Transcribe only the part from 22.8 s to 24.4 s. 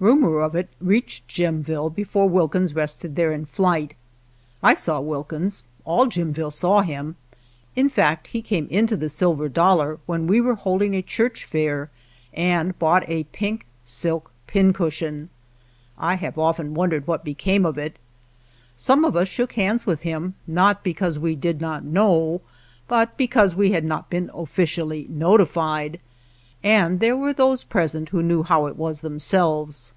but because we had not been